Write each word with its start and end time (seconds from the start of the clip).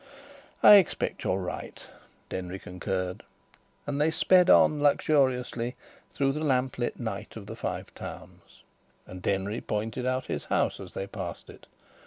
"I 0.63 0.77
expect 0.77 1.23
you're 1.23 1.37
right," 1.37 1.79
Denry 2.27 2.57
concurred. 2.57 3.21
And 3.85 4.01
they 4.01 4.09
sped 4.09 4.49
on 4.49 4.81
luxuriously 4.81 5.75
through 6.11 6.31
the 6.31 6.43
lamp 6.43 6.79
lit 6.79 6.99
night 6.99 7.35
of 7.37 7.45
the 7.45 7.55
Five 7.55 7.93
Towns. 7.93 8.63
And 9.05 9.21
Denry 9.21 9.61
pointed 9.61 10.07
out 10.07 10.25
his 10.25 10.45
house 10.45 10.79
as 10.79 10.95
they 10.95 11.05
passed 11.05 11.51
it. 11.51 11.67